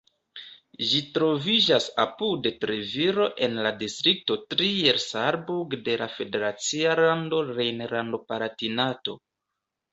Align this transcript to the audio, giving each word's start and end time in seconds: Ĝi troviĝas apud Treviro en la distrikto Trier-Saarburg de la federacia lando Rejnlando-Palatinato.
Ĝi 0.91 1.01
troviĝas 1.17 1.85
apud 2.03 2.47
Treviro 2.63 3.27
en 3.49 3.61
la 3.67 3.73
distrikto 3.83 4.39
Trier-Saarburg 4.55 5.79
de 5.91 6.01
la 6.05 6.11
federacia 6.17 6.99
lando 7.05 7.47
Rejnlando-Palatinato. 7.55 9.19